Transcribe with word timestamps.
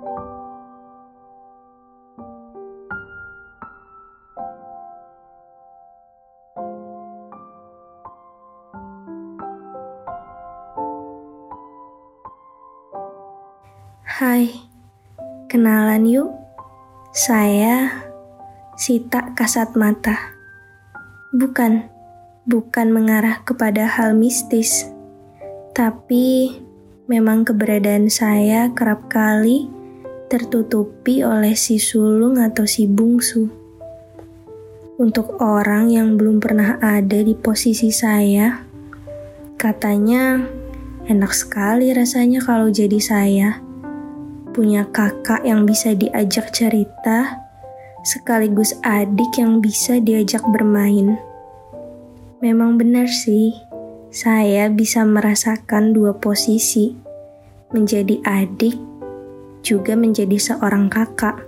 Hai, 0.00 0.08
kenalan 15.52 16.08
yuk. 16.08 16.32
Saya 17.12 17.92
Sita 18.80 19.36
Kasat 19.36 19.76
Mata. 19.76 20.16
Bukan, 21.36 21.92
bukan 22.48 22.88
mengarah 22.88 23.44
kepada 23.44 23.84
hal 23.84 24.16
mistis. 24.16 24.88
Tapi 25.76 26.56
memang 27.04 27.44
keberadaan 27.44 28.08
saya 28.08 28.72
kerap 28.72 29.12
kali 29.12 29.79
tertutupi 30.30 31.26
oleh 31.26 31.58
si 31.58 31.82
sulung 31.82 32.38
atau 32.38 32.62
si 32.62 32.86
bungsu. 32.86 33.50
Untuk 35.02 35.42
orang 35.42 35.90
yang 35.90 36.14
belum 36.14 36.38
pernah 36.38 36.78
ada 36.78 37.18
di 37.18 37.34
posisi 37.34 37.90
saya, 37.90 38.62
katanya 39.58 40.38
enak 41.10 41.34
sekali 41.34 41.90
rasanya 41.90 42.38
kalau 42.46 42.70
jadi 42.70 43.00
saya 43.02 43.58
punya 44.54 44.86
kakak 44.94 45.42
yang 45.42 45.66
bisa 45.66 45.98
diajak 45.98 46.54
cerita, 46.54 47.42
sekaligus 48.06 48.78
adik 48.86 49.34
yang 49.34 49.58
bisa 49.58 49.98
diajak 49.98 50.46
bermain. 50.54 51.18
Memang 52.38 52.78
benar 52.78 53.10
sih, 53.10 53.50
saya 54.14 54.70
bisa 54.70 55.02
merasakan 55.02 55.90
dua 55.90 56.14
posisi, 56.14 56.94
menjadi 57.74 58.22
adik 58.22 58.89
juga 59.60 59.96
menjadi 59.96 60.36
seorang 60.36 60.88
kakak. 60.88 61.40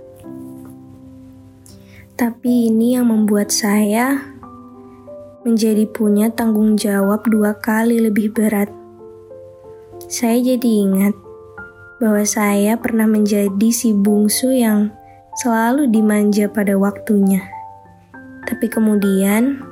Tapi 2.13 2.69
ini 2.69 2.93
yang 2.93 3.09
membuat 3.09 3.49
saya 3.49 4.21
menjadi 5.43 5.83
punya 5.89 6.31
tanggung 6.31 6.79
jawab 6.79 7.25
dua 7.27 7.57
kali 7.57 7.99
lebih 7.99 8.31
berat. 8.31 8.71
Saya 10.07 10.39
jadi 10.39 10.69
ingat 10.87 11.15
bahwa 11.99 12.23
saya 12.27 12.75
pernah 12.79 13.07
menjadi 13.07 13.69
si 13.71 13.91
bungsu 13.95 14.55
yang 14.55 14.91
selalu 15.39 15.89
dimanja 15.89 16.47
pada 16.51 16.77
waktunya. 16.77 17.43
Tapi 18.43 18.67
kemudian, 18.67 19.63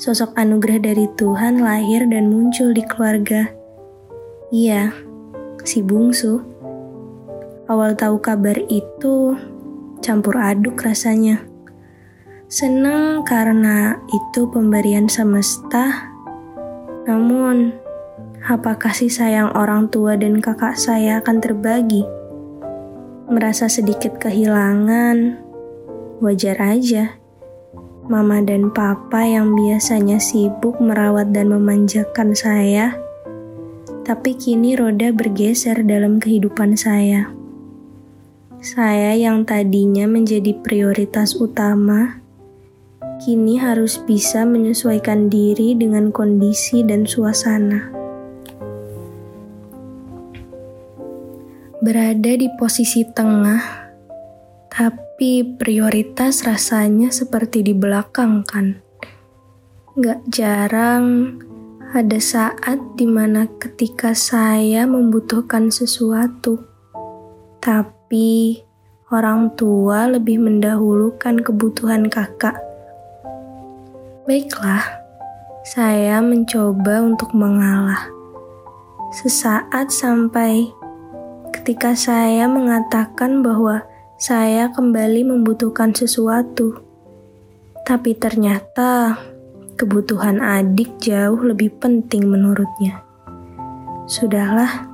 sosok 0.00 0.34
anugerah 0.34 0.80
dari 0.80 1.06
Tuhan 1.20 1.60
lahir 1.60 2.08
dan 2.08 2.32
muncul 2.32 2.72
di 2.72 2.80
keluarga. 2.82 3.52
Iya, 4.50 4.90
si 5.62 5.84
bungsu. 5.84 6.42
Awal 7.70 7.94
tahu 7.94 8.18
kabar 8.18 8.58
itu 8.66 9.38
campur 10.02 10.42
aduk 10.42 10.82
rasanya. 10.82 11.46
Senang 12.50 13.22
karena 13.22 13.94
itu 14.10 14.50
pemberian 14.50 15.06
semesta, 15.06 16.10
namun 17.06 17.70
apa 18.42 18.74
kasih 18.74 19.06
sayang 19.06 19.54
orang 19.54 19.86
tua 19.86 20.18
dan 20.18 20.42
kakak 20.42 20.74
saya 20.74 21.22
akan 21.22 21.38
terbagi? 21.38 22.02
Merasa 23.30 23.70
sedikit 23.70 24.18
kehilangan, 24.18 25.38
wajar 26.18 26.58
aja. 26.58 27.22
Mama 28.10 28.42
dan 28.42 28.74
papa 28.74 29.22
yang 29.22 29.54
biasanya 29.54 30.18
sibuk 30.18 30.82
merawat 30.82 31.30
dan 31.30 31.54
memanjakan 31.54 32.34
saya, 32.34 32.98
tapi 34.02 34.34
kini 34.34 34.74
roda 34.74 35.14
bergeser 35.14 35.86
dalam 35.86 36.18
kehidupan 36.18 36.74
saya. 36.74 37.38
Saya 38.60 39.16
yang 39.16 39.48
tadinya 39.48 40.04
menjadi 40.04 40.52
prioritas 40.60 41.32
utama, 41.36 42.20
kini 43.24 43.56
harus 43.56 43.96
bisa 44.04 44.44
menyesuaikan 44.44 45.32
diri 45.32 45.72
dengan 45.72 46.12
kondisi 46.12 46.84
dan 46.84 47.08
suasana. 47.08 48.00
berada 51.80 52.36
di 52.36 52.44
posisi 52.60 53.08
tengah, 53.08 53.88
tapi 54.68 55.56
prioritas 55.56 56.44
rasanya 56.44 57.08
seperti 57.08 57.64
di 57.64 57.72
belakang 57.72 58.44
kan. 58.44 58.84
Gak 59.96 60.20
jarang 60.28 61.40
ada 61.96 62.20
saat 62.20 62.78
di 63.00 63.08
mana 63.08 63.48
ketika 63.56 64.12
saya 64.12 64.84
membutuhkan 64.84 65.72
sesuatu, 65.72 66.60
tapi 67.64 67.99
orang 69.06 69.54
tua 69.54 70.10
lebih 70.10 70.42
mendahulukan 70.42 71.38
kebutuhan 71.46 72.10
kakak. 72.10 72.58
Baiklah, 74.26 74.82
saya 75.62 76.18
mencoba 76.18 77.06
untuk 77.06 77.30
mengalah. 77.30 78.10
Sesaat 79.14 79.94
sampai 79.94 80.66
ketika 81.54 81.94
saya 81.94 82.50
mengatakan 82.50 83.46
bahwa 83.46 83.86
saya 84.18 84.74
kembali 84.74 85.30
membutuhkan 85.30 85.94
sesuatu. 85.94 86.82
Tapi 87.86 88.18
ternyata 88.18 89.22
kebutuhan 89.78 90.42
adik 90.42 90.98
jauh 90.98 91.38
lebih 91.46 91.78
penting 91.78 92.26
menurutnya. 92.26 93.06
Sudahlah, 94.10 94.86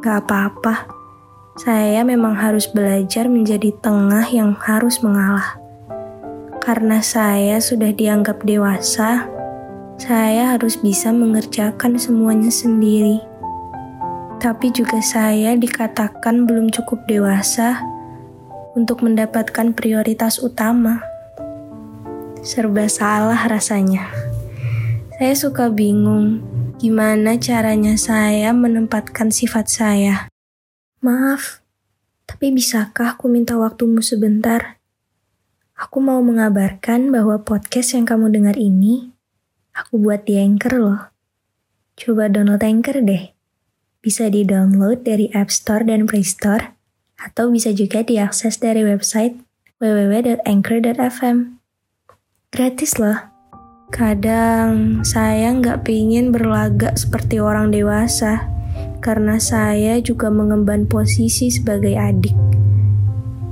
gak 0.00 0.24
apa-apa. 0.24 0.93
Saya 1.54 2.02
memang 2.02 2.34
harus 2.34 2.66
belajar 2.66 3.30
menjadi 3.30 3.70
tengah 3.78 4.26
yang 4.30 4.58
harus 4.58 4.98
mengalah. 5.02 5.58
Karena 6.58 6.98
saya 7.04 7.62
sudah 7.62 7.94
dianggap 7.94 8.42
dewasa, 8.42 9.28
saya 10.00 10.56
harus 10.56 10.80
bisa 10.80 11.14
mengerjakan 11.14 11.94
semuanya 12.00 12.50
sendiri 12.50 13.34
tapi 14.44 14.68
juga 14.68 15.00
saya 15.00 15.56
dikatakan 15.56 16.44
belum 16.44 16.68
cukup 16.68 17.08
dewasa 17.08 17.80
untuk 18.76 19.00
mendapatkan 19.00 19.72
prioritas 19.72 20.36
utama. 20.36 21.00
Serba 22.44 22.84
salah 22.92 23.40
rasanya. 23.48 24.04
Saya 25.16 25.32
suka 25.32 25.72
bingung 25.72 26.44
gimana 26.76 27.40
caranya 27.40 27.96
saya 27.96 28.52
menempatkan 28.52 29.32
sifat 29.32 29.72
saya. 29.72 30.33
Maaf, 31.04 31.60
tapi 32.24 32.48
bisakah 32.48 33.20
aku 33.20 33.28
minta 33.28 33.60
waktumu 33.60 34.00
sebentar? 34.00 34.80
Aku 35.76 36.00
mau 36.00 36.24
mengabarkan 36.24 37.12
bahwa 37.12 37.44
podcast 37.44 37.92
yang 37.92 38.08
kamu 38.08 38.32
dengar 38.32 38.56
ini, 38.56 39.12
aku 39.76 40.00
buat 40.00 40.24
di 40.24 40.40
Anchor 40.40 40.80
loh. 40.80 41.12
Coba 42.00 42.32
download 42.32 42.64
Anchor 42.64 43.04
deh. 43.04 43.36
Bisa 44.00 44.32
di-download 44.32 45.04
dari 45.04 45.28
App 45.36 45.52
Store 45.52 45.84
dan 45.84 46.08
Play 46.08 46.24
Store, 46.24 46.72
atau 47.20 47.52
bisa 47.52 47.76
juga 47.76 48.00
diakses 48.00 48.56
dari 48.56 48.80
website 48.80 49.36
www.anchor.fm. 49.84 51.60
Gratis 52.48 52.96
loh. 52.96 53.20
Kadang 53.92 55.04
saya 55.04 55.52
nggak 55.52 55.84
pingin 55.84 56.32
berlagak 56.32 56.96
seperti 56.96 57.44
orang 57.44 57.76
dewasa, 57.76 58.53
karena 59.04 59.36
saya 59.36 60.00
juga 60.00 60.32
mengemban 60.32 60.88
posisi 60.88 61.52
sebagai 61.52 61.92
adik. 61.92 62.32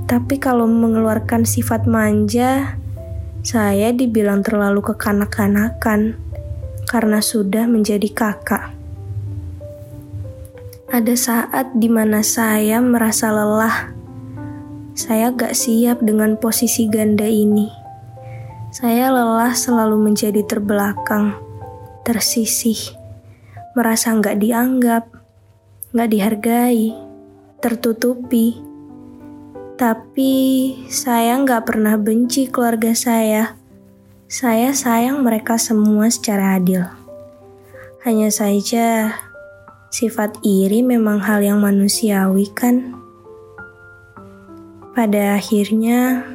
Tapi 0.09 0.41
kalau 0.41 0.65
mengeluarkan 0.65 1.45
sifat 1.45 1.85
manja, 1.85 2.81
saya 3.45 3.93
dibilang 3.93 4.41
terlalu 4.41 4.81
kekanak-kanakan 4.81 6.17
karena 6.89 7.21
sudah 7.21 7.69
menjadi 7.69 8.09
kakak. 8.09 8.73
Ada 10.89 11.15
saat 11.17 11.73
di 11.77 11.89
mana 11.89 12.25
saya 12.25 12.81
merasa 12.81 13.29
lelah. 13.29 13.93
Saya 14.93 15.33
gak 15.33 15.57
siap 15.57 16.01
dengan 16.05 16.37
posisi 16.37 16.85
ganda 16.85 17.25
ini. 17.25 17.69
Saya 18.73 19.09
lelah 19.09 19.53
selalu 19.53 20.01
menjadi 20.01 20.45
terbelakang, 20.45 21.33
tersisih, 22.05 22.93
merasa 23.73 24.13
gak 24.21 24.37
dianggap, 24.37 25.22
gak 25.93 26.09
dihargai, 26.09 26.89
tertutupi. 27.61 28.57
Tapi 29.77 30.33
saya 30.89 31.37
nggak 31.37 31.69
pernah 31.69 31.93
benci 32.01 32.49
keluarga 32.49 32.97
saya. 32.97 33.53
Saya 34.25 34.73
sayang 34.73 35.21
mereka 35.21 35.61
semua 35.61 36.09
secara 36.09 36.57
adil. 36.57 36.81
Hanya 38.01 38.33
saja, 38.33 39.21
sifat 39.93 40.41
iri 40.41 40.81
memang 40.81 41.21
hal 41.21 41.45
yang 41.45 41.61
manusiawi 41.61 42.49
kan? 42.49 42.97
Pada 44.97 45.37
akhirnya, 45.37 46.25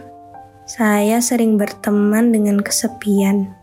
saya 0.70 1.18
sering 1.18 1.58
berteman 1.58 2.30
dengan 2.30 2.62
kesepian 2.62 3.58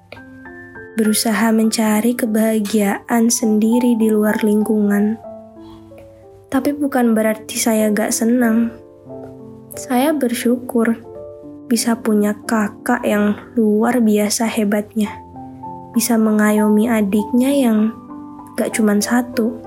berusaha 0.96 1.52
mencari 1.52 2.16
kebahagiaan 2.16 3.28
sendiri 3.28 4.00
di 4.00 4.08
luar 4.08 4.40
lingkungan. 4.44 5.25
Tapi 6.56 6.72
bukan 6.72 7.12
berarti 7.12 7.60
saya 7.60 7.92
gak 7.92 8.16
senang. 8.16 8.72
Saya 9.76 10.16
bersyukur 10.16 10.96
bisa 11.68 12.00
punya 12.00 12.32
kakak 12.48 13.04
yang 13.04 13.36
luar 13.60 14.00
biasa 14.00 14.48
hebatnya. 14.48 15.12
Bisa 15.92 16.16
mengayomi 16.16 16.88
adiknya 16.88 17.52
yang 17.52 17.92
gak 18.56 18.72
cuma 18.72 18.96
satu. 19.04 19.60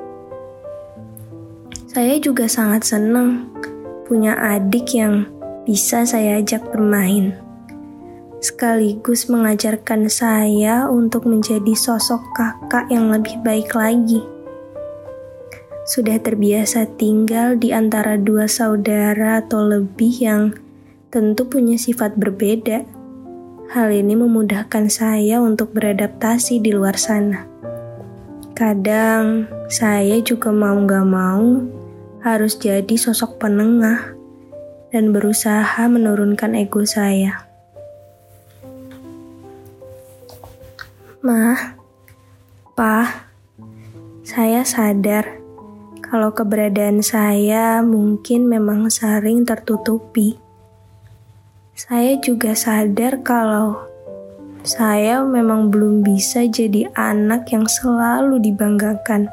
Saya 1.93 2.17
juga 2.25 2.49
sangat 2.49 2.88
senang 2.88 3.52
punya 4.08 4.32
adik 4.41 4.96
yang 4.96 5.29
bisa 5.69 6.08
saya 6.08 6.41
ajak 6.41 6.73
bermain 6.73 7.37
sekaligus 8.38 9.26
mengajarkan 9.26 10.06
saya 10.06 10.87
untuk 10.87 11.26
menjadi 11.26 11.75
sosok 11.75 12.23
kakak 12.38 12.87
yang 12.87 13.11
lebih 13.11 13.34
baik 13.43 13.75
lagi. 13.75 14.23
Sudah 15.88 16.20
terbiasa 16.20 16.85
tinggal 17.00 17.56
di 17.56 17.73
antara 17.73 18.20
dua 18.20 18.44
saudara 18.44 19.40
atau 19.40 19.64
lebih 19.64 20.20
yang 20.20 20.52
tentu 21.08 21.49
punya 21.49 21.81
sifat 21.81 22.12
berbeda. 22.20 22.85
Hal 23.73 23.88
ini 23.96 24.12
memudahkan 24.12 24.93
saya 24.93 25.40
untuk 25.40 25.73
beradaptasi 25.73 26.61
di 26.61 26.76
luar 26.76 27.00
sana. 27.00 27.49
Kadang 28.52 29.49
saya 29.73 30.20
juga 30.20 30.52
mau 30.52 30.76
gak 30.85 31.08
mau 31.08 31.64
harus 32.20 32.61
jadi 32.61 32.93
sosok 32.93 33.41
penengah 33.41 34.12
dan 34.93 35.17
berusaha 35.17 35.88
menurunkan 35.88 36.52
ego 36.52 36.84
saya. 36.84 37.49
Ma, 41.25 41.56
Pa, 42.76 43.25
saya 44.20 44.69
sadar 44.69 45.38
kalau 46.08 46.32
keberadaan 46.32 47.05
saya 47.05 47.84
mungkin 47.84 48.49
memang 48.49 48.88
sering 48.88 49.44
tertutupi. 49.44 50.40
Saya 51.76 52.16
juga 52.16 52.56
sadar 52.56 53.20
kalau 53.20 53.76
saya 54.64 55.20
memang 55.20 55.69
belum 55.69 56.00
bisa 56.00 56.49
jadi 56.49 56.88
anak 56.96 57.52
yang 57.52 57.69
selalu 57.69 58.40
dibanggakan. 58.40 59.28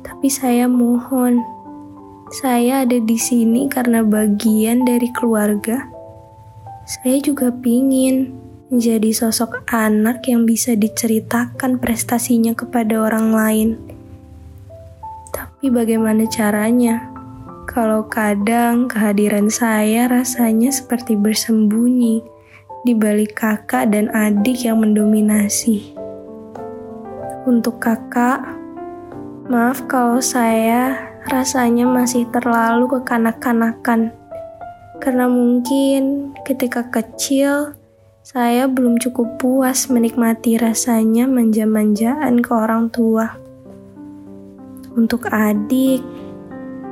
Tapi 0.00 0.28
saya 0.32 0.64
mohon, 0.66 1.44
saya 2.32 2.88
ada 2.88 2.96
di 2.96 3.20
sini 3.20 3.68
karena 3.68 4.00
bagian 4.00 4.88
dari 4.88 5.12
keluarga. 5.12 5.84
Saya 6.88 7.20
juga 7.20 7.52
pingin 7.52 8.32
menjadi 8.72 9.12
sosok 9.12 9.68
anak 9.68 10.24
yang 10.24 10.48
bisa 10.48 10.72
diceritakan 10.72 11.76
prestasinya 11.76 12.56
kepada 12.56 13.04
orang 13.04 13.36
lain. 13.36 13.97
Tapi 15.58 15.74
bagaimana 15.74 16.22
caranya? 16.30 17.10
Kalau 17.66 18.06
kadang 18.06 18.86
kehadiran 18.86 19.50
saya 19.50 20.06
rasanya 20.06 20.70
seperti 20.70 21.18
bersembunyi 21.18 22.22
di 22.86 22.94
balik 22.94 23.42
kakak 23.42 23.90
dan 23.90 24.06
adik 24.14 24.62
yang 24.62 24.78
mendominasi. 24.78 25.98
Untuk 27.42 27.82
kakak, 27.82 28.38
maaf 29.50 29.82
kalau 29.90 30.22
saya 30.22 30.94
rasanya 31.26 31.90
masih 31.90 32.30
terlalu 32.30 32.94
kekanak-kanakan. 32.94 34.14
Karena 35.02 35.26
mungkin 35.26 36.38
ketika 36.46 36.86
kecil, 36.86 37.74
saya 38.22 38.70
belum 38.70 39.02
cukup 39.02 39.42
puas 39.42 39.90
menikmati 39.90 40.54
rasanya 40.54 41.26
manja-manjaan 41.26 42.46
ke 42.46 42.50
orang 42.54 42.94
tua. 42.94 43.47
Untuk 44.94 45.28
adik, 45.28 46.00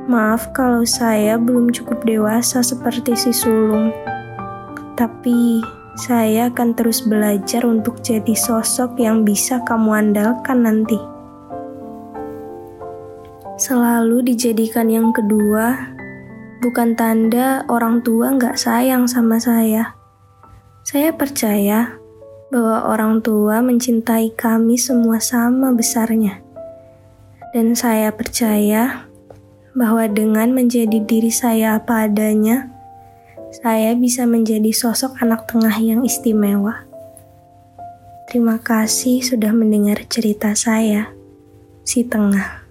maaf 0.05 0.51
kalau 0.51 0.85
saya 0.85 1.39
belum 1.39 1.73
cukup 1.73 2.05
dewasa 2.05 2.61
seperti 2.61 3.17
si 3.17 3.33
sulung. 3.33 3.89
Tapi 4.99 5.63
saya 5.97 6.53
akan 6.53 6.77
terus 6.77 7.01
belajar 7.01 7.65
untuk 7.65 8.01
jadi 8.05 8.33
sosok 8.37 9.01
yang 9.01 9.25
bisa 9.25 9.63
kamu 9.65 10.13
andalkan 10.13 10.65
nanti. 10.65 10.99
Selalu 13.57 14.21
dijadikan 14.33 14.91
yang 14.91 15.09
kedua, 15.09 15.95
bukan 16.61 16.93
tanda 16.93 17.65
orang 17.71 18.05
tua 18.05 18.37
nggak 18.37 18.53
sayang 18.53 19.09
sama 19.09 19.41
saya 19.41 19.97
saya 20.87 21.11
percaya 21.11 21.99
bahwa 22.47 22.87
orang 22.87 23.19
tua 23.19 23.59
mencintai 23.59 24.31
kami 24.39 24.79
semua 24.79 25.19
sama 25.19 25.75
besarnya. 25.75 26.46
Dan 27.57 27.73
saya 27.73 28.13
percaya 28.13 29.09
bahwa 29.73 30.05
dengan 30.05 30.53
menjadi 30.53 31.01
diri 31.01 31.33
saya 31.33 31.81
apa 31.81 32.05
adanya, 32.05 32.69
saya 33.49 33.97
bisa 33.97 34.29
menjadi 34.29 34.69
sosok 34.69 35.17
anak 35.25 35.49
tengah 35.49 35.73
yang 35.81 36.05
istimewa. 36.05 36.85
Terima 38.29 38.61
kasih 38.61 39.25
sudah 39.25 39.57
mendengar 39.57 40.05
cerita 40.05 40.53
saya, 40.53 41.09
si 41.81 42.05
tengah. 42.05 42.66